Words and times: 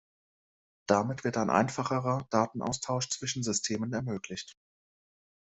Damit 0.87 1.23
wird 1.23 1.37
ein 1.37 1.51
einfacherer 1.51 2.25
Datenaustausch 2.31 3.09
zwischen 3.09 3.43
Systemen 3.43 3.93
ermöglicht. 3.93 4.57